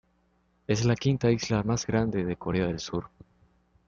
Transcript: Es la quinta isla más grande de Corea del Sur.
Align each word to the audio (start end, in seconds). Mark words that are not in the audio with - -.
Es 0.65 0.83
la 0.83 0.95
quinta 0.95 1.29
isla 1.29 1.61
más 1.61 1.85
grande 1.85 2.23
de 2.25 2.35
Corea 2.35 2.65
del 2.65 2.79
Sur. 2.79 3.11